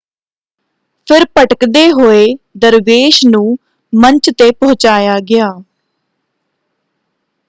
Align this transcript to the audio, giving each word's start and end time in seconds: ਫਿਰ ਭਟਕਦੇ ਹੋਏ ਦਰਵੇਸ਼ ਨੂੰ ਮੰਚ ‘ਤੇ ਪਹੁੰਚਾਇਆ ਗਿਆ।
ਫਿਰ 1.07 1.25
ਭਟਕਦੇ 1.35 1.85
ਹੋਏ 1.91 2.25
ਦਰਵੇਸ਼ 2.59 3.19
ਨੂੰ 3.25 3.57
ਮੰਚ 3.93 4.29
‘ਤੇ 4.31 4.49
ਪਹੁੰਚਾਇਆ 4.53 5.19
ਗਿਆ। 5.29 5.51